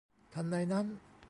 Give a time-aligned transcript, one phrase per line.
[0.33, 0.85] ทันใดนั้น!